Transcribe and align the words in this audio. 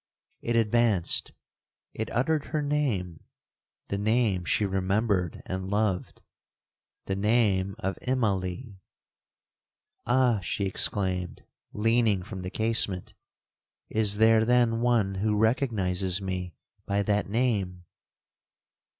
It 0.41 0.55
advanced—it 0.55 2.09
uttered 2.09 2.45
her 2.45 2.63
name—the 2.63 3.97
name 3.99 4.45
she 4.45 4.65
remembered 4.65 5.43
and 5.45 5.69
loved—the 5.69 7.15
name 7.15 7.75
of 7.77 7.97
Immalee! 8.07 8.77
'Ah!' 10.07 10.39
she 10.39 10.65
exclaimed, 10.65 11.43
leaning 11.71 12.23
from 12.23 12.41
the 12.41 12.49
casement, 12.49 13.13
'is 13.89 14.17
there 14.17 14.43
then 14.43 14.81
one 14.81 15.13
who 15.21 15.37
recognizes 15.37 16.19
me 16.19 16.55
by 16.87 17.03
that 17.03 17.29
name?' 17.29 17.83